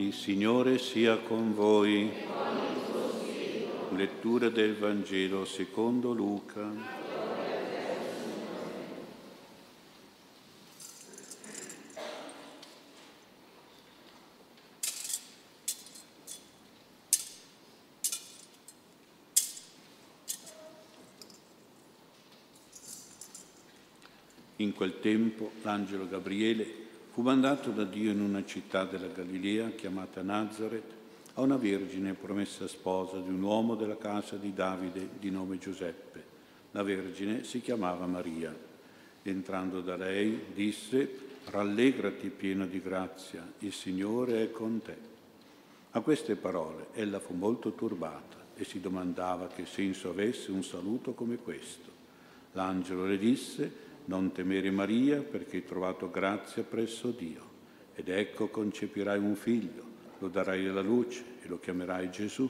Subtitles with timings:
[0.00, 2.10] Il Signore sia con voi.
[3.90, 6.72] Lettura del Vangelo secondo Luca.
[24.56, 26.88] In quel tempo l'angelo Gabriele
[27.20, 30.90] fu mandato da Dio in una città della Galilea chiamata Nazareth
[31.34, 36.24] a una vergine promessa sposa di un uomo della casa di Davide di nome Giuseppe.
[36.70, 38.56] La vergine si chiamava Maria.
[39.22, 41.14] Entrando da lei disse,
[41.44, 44.96] rallegrati pieno di grazia, il Signore è con te.
[45.90, 51.12] A queste parole ella fu molto turbata e si domandava che senso avesse un saluto
[51.12, 51.90] come questo.
[52.52, 57.48] L'angelo le disse, non temere Maria perché hai trovato grazia presso Dio.
[57.94, 59.84] Ed ecco concepirai un figlio,
[60.18, 62.48] lo darai alla luce e lo chiamerai Gesù.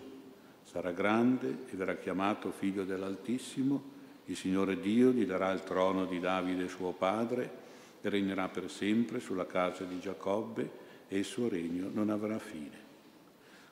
[0.63, 3.99] Sarà grande e verrà chiamato figlio dell'Altissimo.
[4.27, 7.51] Il Signore Dio gli darà il trono di Davide suo padre
[8.01, 10.71] e regnerà per sempre sulla casa di Giacobbe
[11.09, 12.89] e il suo regno non avrà fine.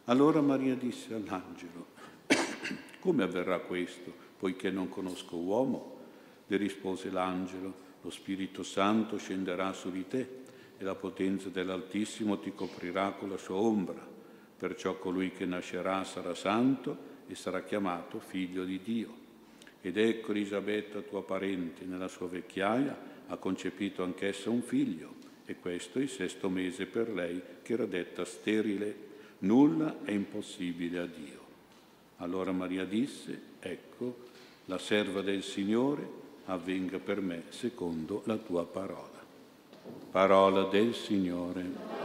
[0.06, 1.86] Allora Maria disse all'angelo,
[2.98, 5.97] come avverrà questo, poiché non conosco uomo?
[6.48, 10.28] Le rispose l'angelo, lo Spirito Santo scenderà su di te
[10.78, 14.06] e la potenza dell'Altissimo ti coprirà con la sua ombra.
[14.56, 16.96] Perciò colui che nascerà sarà santo
[17.28, 19.26] e sarà chiamato figlio di Dio.
[19.80, 25.98] Ed ecco Elisabetta, tua parente, nella sua vecchiaia ha concepito anch'essa un figlio, e questo
[25.98, 29.06] è il sesto mese per lei, che era detta sterile.
[29.40, 31.46] Nulla è impossibile a Dio.
[32.16, 34.26] Allora Maria disse, ecco,
[34.64, 36.17] la serva del Signore,
[36.48, 39.16] avvenga per me secondo la tua parola.
[40.10, 41.96] Parola del Signore.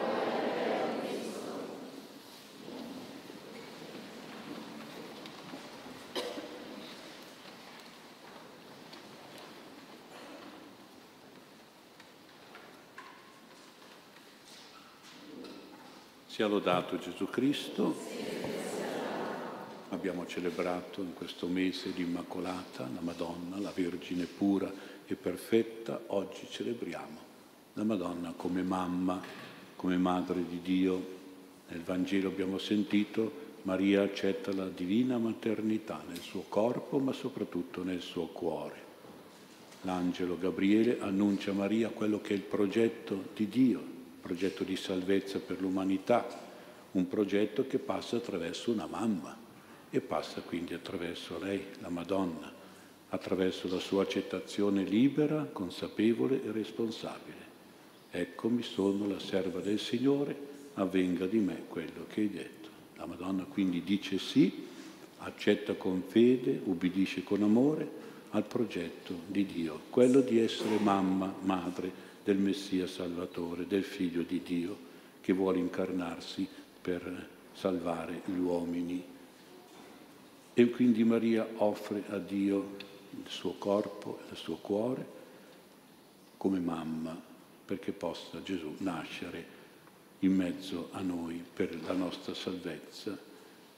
[16.27, 18.22] Sia lodato Gesù Cristo
[20.03, 24.69] abbiamo celebrato in questo mese l'Immacolata, la Madonna, la Vergine pura
[25.05, 27.19] e perfetta, oggi celebriamo
[27.75, 29.21] la Madonna come mamma,
[29.77, 31.07] come madre di Dio.
[31.69, 33.31] Nel Vangelo abbiamo sentito
[33.61, 38.75] Maria accetta la divina maternità nel suo corpo, ma soprattutto nel suo cuore.
[39.83, 44.75] L'angelo Gabriele annuncia a Maria quello che è il progetto di Dio, il progetto di
[44.75, 46.27] salvezza per l'umanità,
[46.91, 49.42] un progetto che passa attraverso una mamma
[49.95, 52.51] e passa quindi attraverso lei, la Madonna,
[53.09, 57.37] attraverso la sua accettazione libera, consapevole e responsabile.
[58.09, 60.35] Eccomi sono la serva del Signore,
[60.73, 62.69] avvenga di me quello che hai detto.
[62.95, 64.65] La Madonna quindi dice sì,
[65.19, 67.87] accetta con fede, ubbidisce con amore
[68.31, 71.91] al progetto di Dio, quello di essere mamma, madre
[72.23, 74.75] del Messia Salvatore, del Figlio di Dio,
[75.21, 76.47] che vuole incarnarsi
[76.81, 79.11] per salvare gli uomini
[80.53, 82.75] e quindi Maria offre a Dio
[83.11, 85.05] il suo corpo e il suo cuore
[86.37, 87.19] come mamma
[87.65, 89.61] perché possa Gesù nascere
[90.19, 93.17] in mezzo a noi per la nostra salvezza.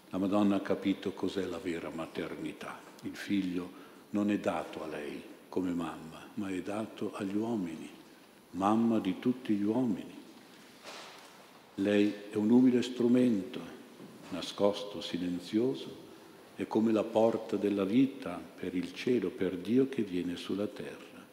[0.09, 2.79] La Madonna ha capito cos'è la vera maternità.
[3.03, 7.89] Il figlio non è dato a lei come mamma, ma è dato agli uomini,
[8.51, 10.13] mamma di tutti gli uomini.
[11.75, 13.59] Lei è un umile strumento,
[14.29, 16.03] nascosto, silenzioso,
[16.55, 21.23] è come la porta della vita per il cielo, per Dio che viene sulla terra.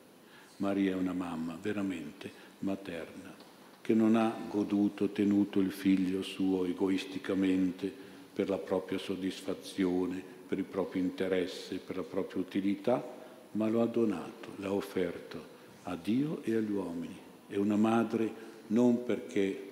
[0.57, 3.33] Maria è una mamma veramente materna,
[3.81, 7.93] che non ha goduto, tenuto il figlio suo egoisticamente
[8.33, 13.21] per la propria soddisfazione, per il proprio interesse, per la propria utilità,
[13.53, 15.51] ma lo ha donato, l'ha offerto
[15.85, 17.17] a Dio e agli uomini.
[17.47, 19.71] È una madre non perché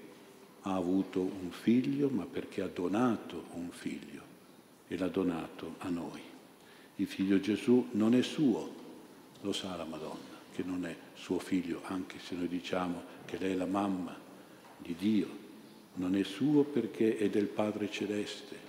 [0.63, 4.20] ha avuto un figlio, ma perché ha donato un figlio
[4.91, 6.21] e l'ha donato a noi.
[6.97, 8.75] Il figlio Gesù non è suo,
[9.41, 13.53] lo sa la Madonna, che non è suo figlio, anche se noi diciamo che lei
[13.53, 14.19] è la mamma
[14.79, 15.29] di Dio,
[15.95, 18.69] non è suo perché è del Padre Celeste.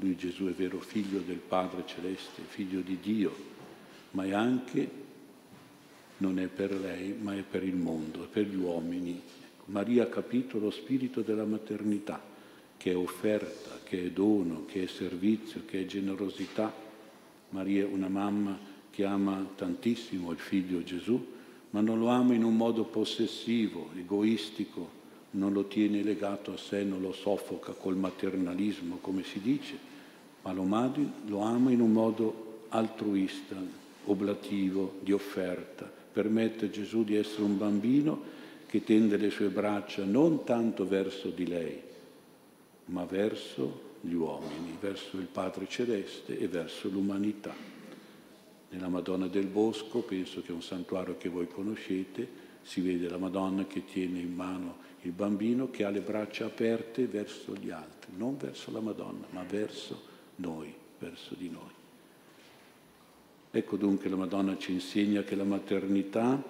[0.00, 3.34] Lui Gesù è vero figlio del Padre Celeste, figlio di Dio,
[4.10, 4.90] ma è anche,
[6.18, 9.20] non è per lei, ma è per il mondo, è per gli uomini.
[9.66, 12.36] Maria ha capito lo spirito della maternità
[12.78, 16.72] che è offerta, che è dono, che è servizio, che è generosità.
[17.50, 18.58] Maria è una mamma
[18.90, 21.22] che ama tantissimo il figlio Gesù,
[21.70, 24.96] ma non lo ama in un modo possessivo, egoistico,
[25.32, 29.76] non lo tiene legato a sé, non lo soffoca col maternalismo, come si dice,
[30.42, 30.64] ma lo
[31.26, 33.56] lo ama in un modo altruista,
[34.04, 35.90] oblativo, di offerta.
[36.12, 38.36] Permette a Gesù di essere un bambino
[38.66, 41.80] che tende le sue braccia non tanto verso di lei,
[42.88, 47.54] ma verso gli uomini, verso il Padre Celeste e verso l'umanità.
[48.70, 53.16] Nella Madonna del Bosco, penso che è un santuario che voi conoscete, si vede la
[53.16, 58.12] Madonna che tiene in mano il bambino che ha le braccia aperte verso gli altri,
[58.16, 60.00] non verso la Madonna, ma verso
[60.36, 61.76] noi, verso di noi.
[63.50, 66.42] Ecco dunque la Madonna ci insegna che la maternità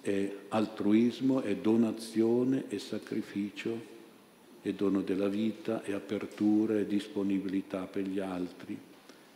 [0.00, 3.98] è altruismo, è donazione, è sacrificio,
[4.62, 8.78] è dono della vita, è apertura, è disponibilità per gli altri,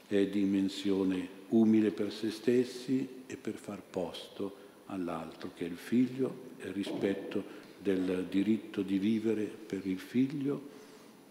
[0.07, 6.53] è dimensione umile per se stessi e per far posto all'altro, che è il figlio,
[6.59, 10.73] è rispetto del diritto di vivere per il figlio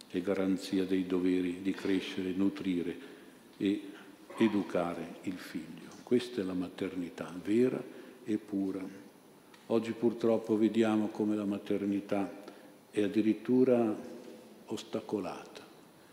[0.09, 2.95] e garanzia dei doveri di crescere, nutrire
[3.57, 3.81] e
[4.37, 5.89] educare il figlio.
[6.03, 7.81] Questa è la maternità vera
[8.23, 8.85] e pura.
[9.67, 12.42] Oggi purtroppo vediamo come la maternità
[12.93, 13.95] è addirittura
[14.67, 15.65] ostacolata.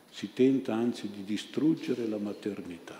[0.09, 2.99] Si tenta anzi di distruggere la maternità,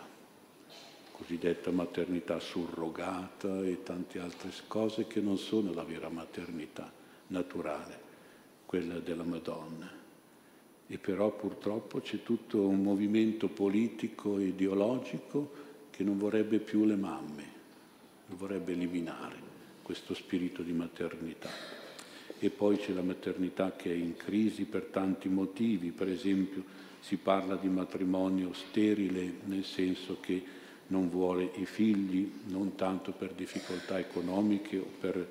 [1.12, 6.93] cosiddetta maternità surrogata e tante altre cose che non sono la vera maternità
[7.29, 7.99] naturale,
[8.67, 9.91] quella della Madonna.
[10.87, 15.53] E però purtroppo c'è tutto un movimento politico e ideologico
[15.88, 17.44] che non vorrebbe più le mamme,
[18.26, 19.37] vorrebbe eliminare
[19.83, 21.80] questo spirito di maternità.
[22.40, 26.64] E poi c'è la maternità che è in crisi per tanti motivi, per esempio
[27.00, 30.42] si parla di matrimonio sterile nel senso che
[30.88, 35.28] non vuole i figli, non tanto per difficoltà economiche o per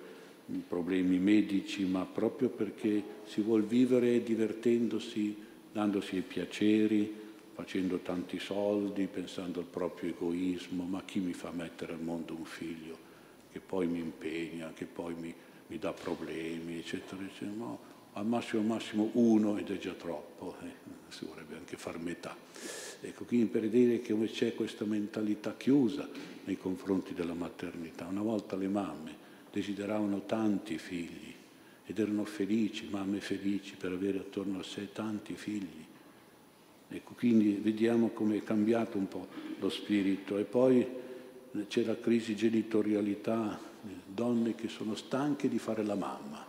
[0.67, 5.35] problemi medici, ma proprio perché si vuol vivere divertendosi,
[5.71, 7.13] dandosi i piaceri,
[7.53, 12.45] facendo tanti soldi, pensando al proprio egoismo, ma chi mi fa mettere al mondo un
[12.45, 13.07] figlio
[13.51, 15.33] che poi mi impegna, che poi mi,
[15.69, 17.51] mi dà problemi, eccetera, eccetera.
[17.51, 17.80] No,
[18.13, 20.71] al massimo, massimo uno ed è già troppo, eh,
[21.10, 22.36] si vorrebbe anche far metà.
[23.01, 26.07] Ecco, quindi per dire che c'è questa mentalità chiusa
[26.44, 28.07] nei confronti della maternità.
[28.07, 29.16] Una volta le mamme
[29.51, 31.33] desideravano tanti figli
[31.86, 35.86] ed erano felici, mamme felici per avere attorno a sé tanti figli.
[36.89, 39.27] Ecco, quindi vediamo come è cambiato un po'
[39.60, 40.86] lo spirito e poi
[41.68, 43.60] c'è la crisi genitorialità,
[44.13, 46.45] donne che sono stanche di fare la mamma.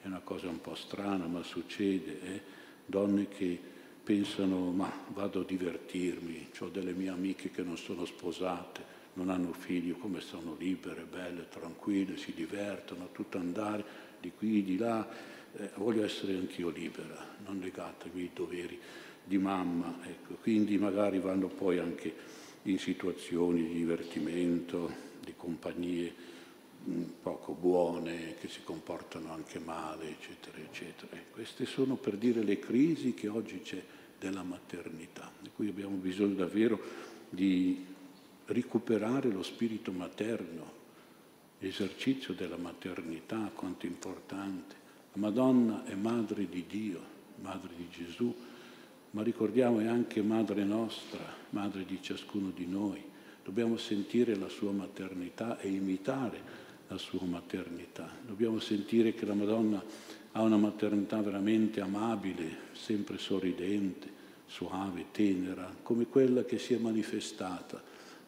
[0.00, 2.20] È una cosa un po' strana, ma succede.
[2.22, 2.40] Eh?
[2.86, 3.60] Donne che
[4.02, 9.52] pensano, ma vado a divertirmi, ho delle mie amiche che non sono sposate, non hanno
[9.52, 13.84] figli, come sono libere, belle, tranquille, si divertono, tutto andare
[14.20, 15.06] di qui, di là.
[15.54, 18.80] Eh, voglio essere anch'io libera, non legatemi ai doveri
[19.24, 19.98] di mamma.
[20.04, 20.34] Ecco.
[20.40, 22.14] Quindi magari vanno poi anche
[22.62, 24.90] in situazioni di divertimento,
[25.22, 26.30] di compagnie
[27.22, 31.16] poco buone, che si comportano anche male, eccetera, eccetera.
[31.30, 33.82] Queste sono per dire le crisi che oggi c'è
[34.18, 36.80] della maternità, di cui abbiamo bisogno davvero
[37.28, 37.84] di
[38.46, 40.80] recuperare lo spirito materno,
[41.58, 44.74] l'esercizio della maternità, quanto importante.
[45.12, 47.00] La Madonna è madre di Dio,
[47.40, 48.34] madre di Gesù,
[49.10, 51.20] ma ricordiamo è anche madre nostra,
[51.50, 53.02] madre di ciascuno di noi.
[53.44, 58.08] Dobbiamo sentire la sua maternità e imitare la sua maternità.
[58.24, 59.82] Dobbiamo sentire che la Madonna
[60.32, 67.82] ha una maternità veramente amabile, sempre sorridente, suave, tenera, come quella che si è manifestata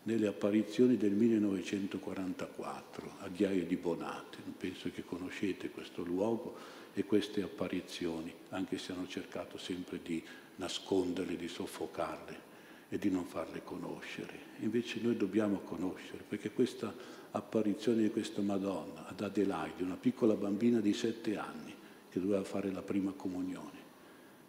[0.04, 4.38] nelle apparizioni del 1944 a Ghiaia di Bonate.
[4.56, 6.56] Penso che conoscete questo luogo
[6.94, 10.22] e queste apparizioni, anche se hanno cercato sempre di
[10.56, 12.52] nasconderle, di soffocarle
[12.88, 14.52] e di non farle conoscere.
[14.60, 16.94] Invece noi dobbiamo conoscere, perché questa
[17.36, 21.74] apparizione di questa Madonna ad Adelaide, una piccola bambina di sette anni
[22.08, 23.82] che doveva fare la prima comunione,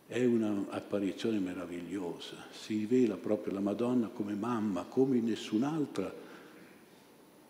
[0.06, 6.14] è un'apparizione meravigliosa, si rivela proprio la Madonna come mamma, come in nessun'altra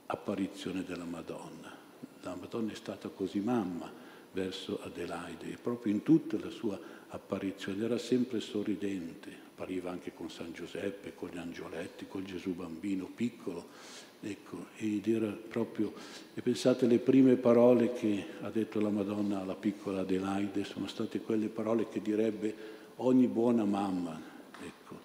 [0.06, 1.84] apparizione della Madonna.
[2.22, 3.92] La Madonna è stata così mamma
[4.32, 10.30] verso Adelaide e proprio in tutta la sua apparizione era sempre sorridente, appariva anche con
[10.30, 14.04] San Giuseppe, con gli angioletti, con Gesù bambino piccolo.
[14.22, 15.94] Ecco, ed era proprio,
[16.34, 21.22] e pensate le prime parole che ha detto la Madonna alla piccola Adelaide sono state
[21.22, 22.56] quelle parole che direbbe
[22.98, 24.20] ogni buona mamma,
[24.62, 25.00] ecco,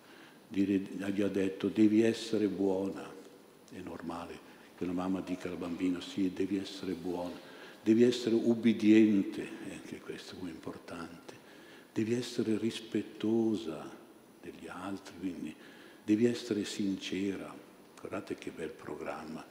[0.49, 3.07] gli ha detto devi essere buona,
[3.71, 7.39] è normale che una mamma dica al bambino sì, devi essere buona,
[7.83, 11.35] devi essere ubbidiente, anche questo è importante,
[11.93, 14.00] devi essere rispettosa
[14.41, 15.55] degli altri, quindi
[16.05, 17.55] devi essere sincera.
[17.99, 19.45] Guardate che bel programma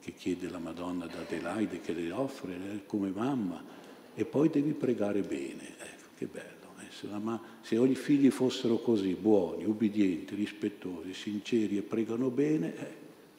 [0.00, 3.62] che chiede la Madonna ad Adelaide, che le offre come mamma,
[4.14, 5.76] e poi devi pregare bene.
[5.78, 6.74] Ecco, che bello.
[6.80, 6.90] Eh?
[6.90, 12.82] Se, ma- se ogni figli fossero così, buoni, ubbidienti, rispettosi, sinceri e pregano bene, è
[12.82, 12.94] eh,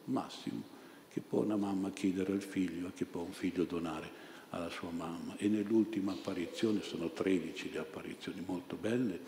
[0.06, 0.78] massimo
[1.12, 4.90] che può una mamma chiedere al figlio e che può un figlio donare alla sua
[4.92, 5.36] mamma.
[5.38, 9.20] E nell'ultima apparizione, sono 13 le apparizioni molto belle,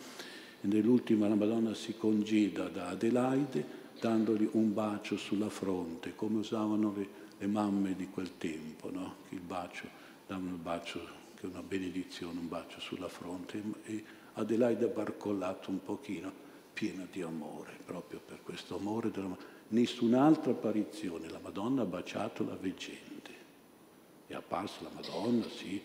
[0.62, 6.94] e nell'ultima la Madonna si congeda da Adelaide dandogli un bacio sulla fronte, come usavano
[6.96, 9.16] le, le mamme di quel tempo, no?
[9.30, 9.86] il bacio,
[10.26, 11.00] davano il bacio
[11.34, 13.60] che è una benedizione, un bacio sulla fronte.
[13.84, 14.04] E
[14.34, 16.32] Adelaide ha barcollato un pochino,
[16.72, 19.36] piena di amore, proprio per questo amore della
[19.68, 23.30] Nessun'altra apparizione, la Madonna ha baciato la veggente.
[24.26, 25.82] È apparsa la Madonna, sì,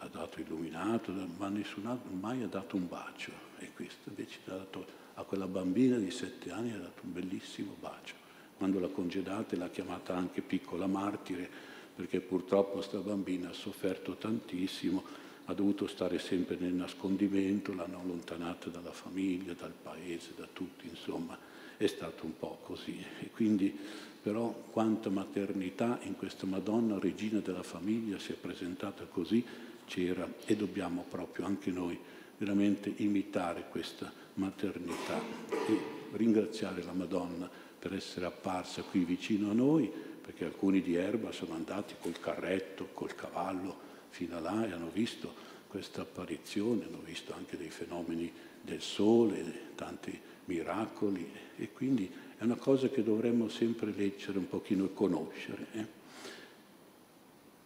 [0.00, 3.32] ha dato illuminato, ma nessun mai ha dato un bacio.
[3.58, 7.76] E questo invece ha dato a quella bambina di sette anni, ha dato un bellissimo
[7.78, 8.14] bacio.
[8.56, 11.48] Quando l'ha congedata l'ha chiamata anche piccola martire,
[11.94, 15.02] perché purtroppo questa bambina ha sofferto tantissimo,
[15.46, 21.36] ha dovuto stare sempre nel nascondimento, l'hanno allontanata dalla famiglia, dal paese, da tutti, insomma
[21.76, 23.02] è stato un po' così.
[23.20, 23.76] E quindi
[24.22, 29.44] però quanta maternità in questa Madonna, regina della famiglia, si è presentata così,
[29.90, 31.98] c'era e dobbiamo proprio anche noi
[32.38, 35.20] veramente imitare questa maternità
[35.50, 35.80] e
[36.12, 39.90] ringraziare la Madonna per essere apparsa qui vicino a noi,
[40.22, 44.90] perché alcuni di Erba sono andati col carretto, col cavallo fino a là e hanno
[44.92, 45.34] visto
[45.66, 48.32] questa apparizione, hanno visto anche dei fenomeni
[48.62, 54.84] del sole, tanti miracoli e quindi è una cosa che dovremmo sempre leggere un pochino
[54.84, 55.66] e conoscere.
[55.72, 55.86] Eh?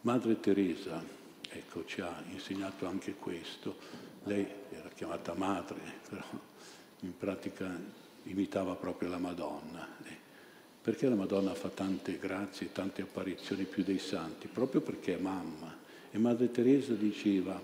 [0.03, 1.03] Madre Teresa,
[1.55, 3.77] ecco, ci ha insegnato anche questo.
[4.25, 6.25] Lei era chiamata madre, però
[7.01, 7.79] in pratica
[8.25, 9.87] imitava proprio la Madonna.
[10.05, 10.17] Eh?
[10.81, 14.49] Perché la Madonna fa tante grazie, tante apparizioni più dei santi?
[14.49, 15.83] Proprio perché è mamma.
[16.11, 17.61] E Madre Teresa diceva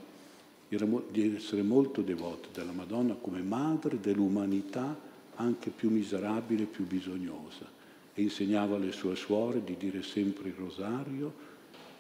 [0.69, 4.97] di essere molto devota della Madonna come madre dell'umanità
[5.37, 7.67] anche più miserabile, più bisognosa.
[8.15, 11.49] E insegnava alle sue suore di dire sempre il rosario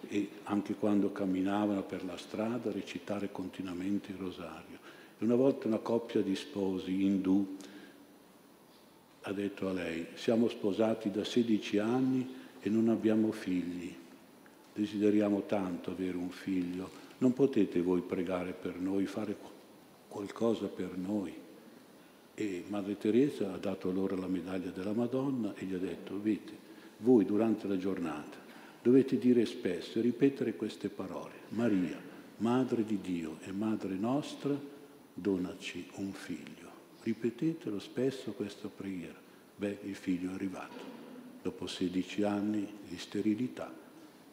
[0.09, 4.78] e anche quando camminavano per la strada recitare continuamente il rosario.
[5.19, 7.57] E una volta una coppia di sposi indù
[9.23, 13.95] ha detto a lei, siamo sposati da 16 anni e non abbiamo figli,
[14.75, 19.37] desideriamo tanto avere un figlio, non potete voi pregare per noi, fare
[20.09, 21.35] qualcosa per noi?
[22.35, 26.69] E Madre Teresa ha dato loro la medaglia della Madonna e gli ha detto, vedete,
[26.99, 28.39] voi durante la giornata
[28.82, 31.32] dovete dire spesso e ripetere queste parole.
[31.50, 32.00] Maria,
[32.38, 34.58] Madre di Dio e Madre nostra,
[35.12, 36.68] donaci un figlio.
[37.02, 39.18] Ripetetelo spesso questa preghiera.
[39.56, 40.99] Beh, il figlio è arrivato.
[41.42, 43.72] Dopo 16 anni di sterilità,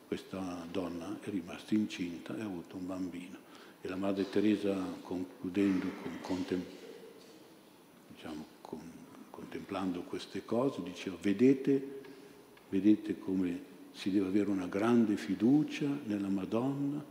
[0.07, 3.37] questa donna è rimasta incinta e ha avuto un bambino.
[3.81, 6.85] E la Madre Teresa, concludendo con contemplazione,
[8.15, 8.79] diciamo, con,
[9.29, 12.01] contemplando queste cose, diceva, vedete,
[12.69, 13.66] vedete come
[13.97, 17.03] si deve avere una grande fiducia nella Madonna,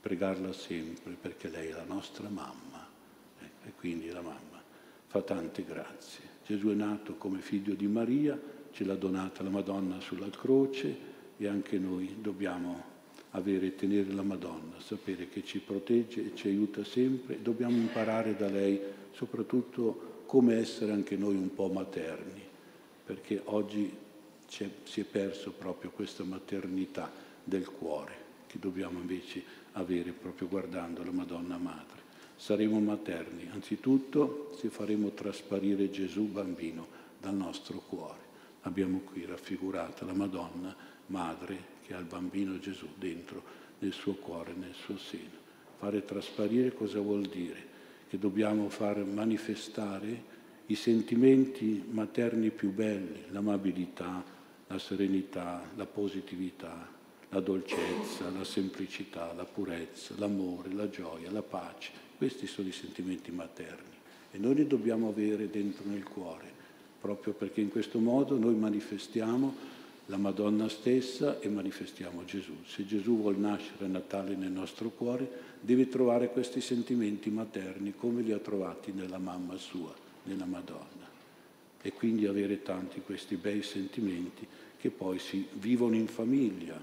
[0.00, 2.88] pregarla sempre, perché lei è la nostra mamma,
[3.40, 4.62] eh, e quindi la mamma
[5.06, 6.24] fa tante grazie.
[6.46, 8.40] Gesù è nato come figlio di Maria,
[8.72, 10.96] ce l'ha donata la Madonna sulla croce
[11.36, 12.84] e anche noi dobbiamo
[13.32, 18.34] avere e tenere la Madonna, sapere che ci protegge e ci aiuta sempre, dobbiamo imparare
[18.34, 18.80] da lei
[19.12, 22.40] soprattutto come essere anche noi un po' materni,
[23.04, 24.08] perché oggi
[24.50, 27.10] si è perso proprio questa maternità
[27.42, 29.42] del cuore che dobbiamo invece
[29.72, 31.98] avere proprio guardando la Madonna Madre.
[32.36, 36.86] Saremo materni anzitutto se faremo trasparire Gesù bambino
[37.20, 38.28] dal nostro cuore.
[38.62, 40.74] Abbiamo qui raffigurata la Madonna
[41.06, 43.42] Madre che ha il bambino Gesù dentro
[43.78, 45.38] nel suo cuore, nel suo seno.
[45.78, 47.70] Fare trasparire cosa vuol dire?
[48.10, 54.24] che dobbiamo far manifestare i sentimenti materni più belli, l'amabilità,
[54.70, 56.88] la serenità, la positività,
[57.30, 61.90] la dolcezza, la semplicità, la purezza, l'amore, la gioia, la pace.
[62.16, 63.98] Questi sono i sentimenti materni
[64.30, 66.48] e noi li dobbiamo avere dentro nel cuore,
[67.00, 72.54] proprio perché in questo modo noi manifestiamo la Madonna stessa e manifestiamo Gesù.
[72.64, 75.28] Se Gesù vuol nascere a Natale nel nostro cuore,
[75.60, 79.92] deve trovare questi sentimenti materni come li ha trovati nella mamma sua,
[80.24, 80.99] nella Madonna.
[81.82, 84.46] E quindi avere tanti questi bei sentimenti
[84.76, 86.80] che poi si vivono in famiglia.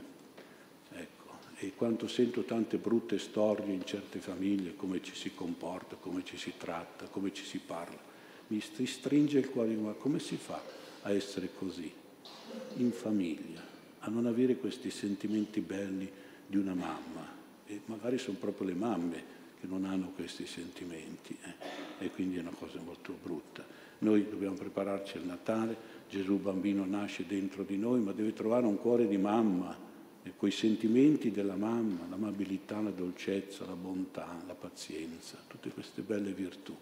[0.92, 6.24] Ecco, E quando sento tante brutte storie in certe famiglie, come ci si comporta, come
[6.24, 7.98] ci si tratta, come ci si parla,
[8.48, 10.62] mi stringe il cuore, ma come si fa
[11.02, 11.92] a essere così
[12.78, 13.62] in famiglia,
[14.00, 16.10] a non avere questi sentimenti belli
[16.46, 17.36] di una mamma?
[17.66, 22.06] E magari sono proprio le mamme che non hanno questi sentimenti eh?
[22.06, 23.66] e quindi è una cosa molto brutta.
[24.00, 28.78] Noi dobbiamo prepararci al Natale, Gesù bambino nasce dentro di noi, ma deve trovare un
[28.78, 29.86] cuore di mamma,
[30.24, 36.32] e quei sentimenti della mamma, l'amabilità, la dolcezza, la bontà, la pazienza, tutte queste belle
[36.32, 36.76] virtù,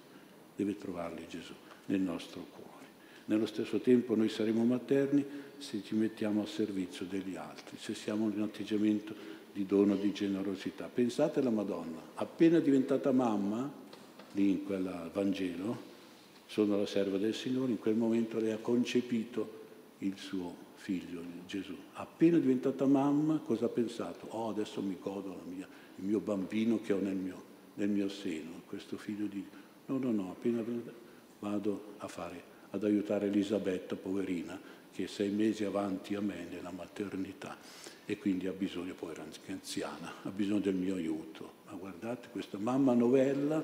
[0.56, 1.54] deve trovarli Gesù
[1.86, 2.74] nel nostro cuore.
[3.26, 5.24] Nello stesso tempo noi saremo materni
[5.58, 9.16] se ci mettiamo al servizio degli altri, se siamo in un atteggiamento
[9.54, 10.90] di dono, di generosità.
[10.94, 13.72] Pensate alla Madonna, appena diventata mamma,
[14.34, 15.94] lì in quel Vangelo,
[16.46, 19.64] sono la serva del Signore, in quel momento lei ha concepito
[20.00, 21.76] il suo figlio, Gesù.
[21.94, 24.28] Appena diventata mamma, cosa ha pensato?
[24.30, 27.42] Oh, adesso mi godo mia, il mio bambino che ho nel mio,
[27.76, 29.44] nel mio seno, questo figlio di...
[29.88, 30.64] No, no, no, appena
[31.40, 34.60] vado a fare, ad aiutare Elisabetta, poverina,
[34.92, 37.58] che è sei mesi avanti a me nella maternità
[38.06, 41.64] e quindi ha bisogno, poi era anziana, ha bisogno del mio aiuto.
[41.66, 43.64] Ma guardate questa mamma novella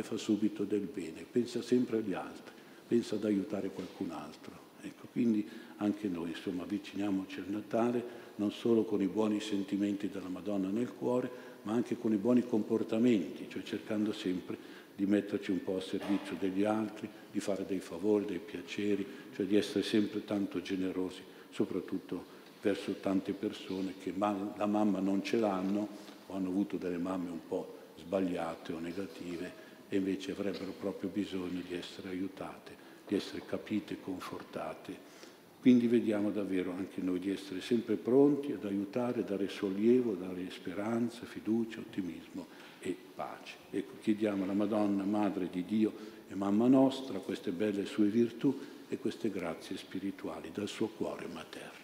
[0.00, 2.54] che fa subito del bene, pensa sempre agli altri,
[2.88, 4.68] pensa ad aiutare qualcun altro.
[4.80, 10.28] Ecco, quindi anche noi insomma avviciniamoci al Natale non solo con i buoni sentimenti della
[10.28, 11.30] Madonna nel cuore,
[11.64, 14.56] ma anche con i buoni comportamenti, cioè cercando sempre
[14.96, 19.44] di metterci un po' a servizio degli altri, di fare dei favori, dei piaceri, cioè
[19.44, 25.88] di essere sempre tanto generosi, soprattutto verso tante persone che la mamma non ce l'hanno
[26.26, 31.60] o hanno avuto delle mamme un po' sbagliate o negative e invece avrebbero proprio bisogno
[31.66, 32.74] di essere aiutate,
[33.06, 35.18] di essere capite e confortate.
[35.60, 41.26] Quindi vediamo davvero anche noi di essere sempre pronti ad aiutare, dare sollievo, dare speranza,
[41.26, 42.46] fiducia, ottimismo
[42.78, 43.56] e pace.
[43.70, 45.92] Ecco, chiediamo alla Madonna, Madre di Dio
[46.28, 51.79] e Mamma nostra, queste belle sue virtù e queste grazie spirituali dal suo cuore materno.